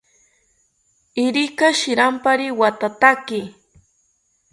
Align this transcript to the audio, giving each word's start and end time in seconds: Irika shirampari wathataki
Irika 1.25 1.67
shirampari 1.79 2.47
wathataki 2.59 3.41